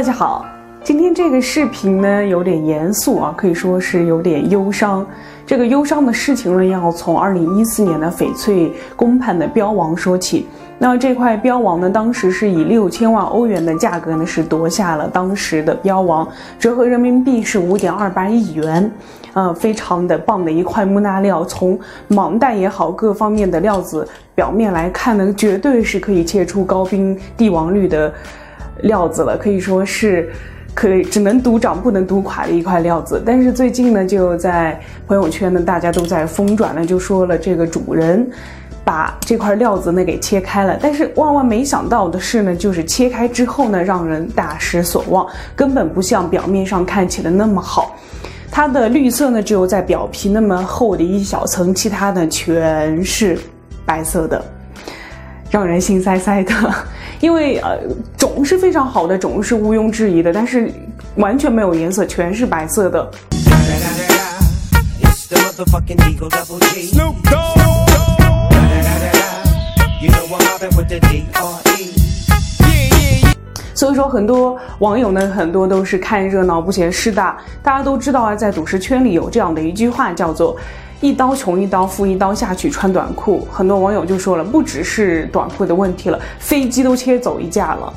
[0.00, 0.46] 大家好，
[0.82, 5.06] 今天这个视频呢有点严肃啊，可以说是有点忧伤。
[5.46, 10.48] 这个忧伤的事情呢，要从二零一四年的翡翠公判的标王说起。
[10.78, 16.26] 那这块标王呢，当时是以六千万欧元的价格呢，是夺下了当时的标王，
[16.58, 18.90] 折合人民币是五点二八亿元，
[19.34, 21.44] 呃，非常的棒的一块木纳料。
[21.44, 21.78] 从
[22.08, 28.10] 盲带也好，各方面的料子表面来看呢，绝对是可以切出高冰帝王绿的。
[28.82, 30.30] 料子了，可以说是
[30.74, 33.22] 可以只能独涨不能独垮的一块料子。
[33.24, 38.28] 但是最近呢，就在朋友圈呢，大家都在疯转呢，就说了这个主人
[38.84, 40.78] 把这块料子呢给切开了。
[40.80, 47.96] 但是万万没想到的是呢，就是切开之后呢，让人大失所望，根本不像表面上看起的那么好。
[48.52, 53.38] 它的绿色呢，只有在表皮那么厚的一小层，其他的全是
[53.84, 54.44] 白色的，
[55.50, 56.54] 让人心塞塞的。
[57.20, 57.76] 因为呃
[58.16, 60.72] 种是非常好的，种是毋庸置疑的，但是
[61.16, 63.10] 完全没有颜色，全是白色的。
[73.74, 77.36] 所以说，很多网友呢，很多都是看热闹不嫌事大。
[77.62, 80.56] 大家都知道啊，在赌石圈里有这样的一句话，叫做。
[81.00, 83.48] 一刀穷一刀富，一刀下去穿短裤。
[83.50, 87.92] 很多网友就说了，不只是短裤的问题了，飞机都切走一架了。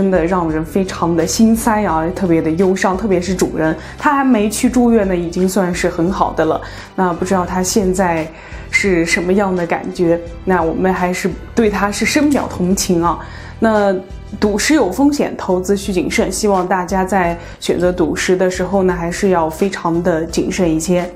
[0.00, 6.58] 真的让人非常的心塞啊，特别的忧伤，特别是主人，他还没去住院呢，已经算是很好的了。
[6.94, 8.26] 那不知道他现在
[8.70, 10.18] 是什么样的感觉？
[10.42, 13.18] 那我们还是对他是深表同情啊。
[13.58, 13.94] 那
[14.40, 21.06] 赌石有风险，投资需谨慎，希望大家在选择赌石的时候呢，还是要非常的谨慎一些。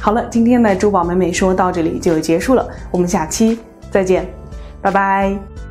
[0.00, 3.58] 好了，今天的珠宝美美说到这里就结束了，我们下期
[3.90, 4.24] 再见，
[4.80, 5.69] 拜拜。